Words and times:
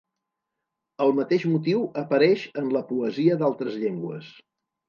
El 1.05 1.13
mateix 1.19 1.45
motiu 1.51 1.85
apareix 2.03 2.47
en 2.63 2.75
la 2.79 2.85
poesia 2.93 3.39
d'altres 3.43 3.81
llengües. 3.85 4.35